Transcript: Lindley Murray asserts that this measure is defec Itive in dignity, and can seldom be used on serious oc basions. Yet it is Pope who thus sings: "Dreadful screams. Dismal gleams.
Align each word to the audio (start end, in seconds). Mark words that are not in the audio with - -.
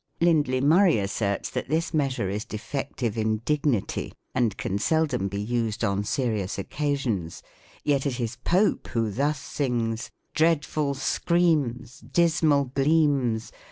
Lindley 0.19 0.61
Murray 0.61 0.97
asserts 0.97 1.51
that 1.51 1.69
this 1.69 1.93
measure 1.93 2.27
is 2.27 2.43
defec 2.43 2.95
Itive 2.95 3.17
in 3.17 3.37
dignity, 3.45 4.13
and 4.33 4.57
can 4.57 4.79
seldom 4.79 5.27
be 5.27 5.39
used 5.39 5.83
on 5.83 6.03
serious 6.03 6.57
oc 6.57 6.69
basions. 6.69 7.43
Yet 7.83 8.07
it 8.07 8.19
is 8.19 8.37
Pope 8.37 8.87
who 8.87 9.11
thus 9.11 9.39
sings: 9.39 10.09
"Dreadful 10.33 10.95
screams. 10.95 11.99
Dismal 11.99 12.71
gleams. 12.73 13.51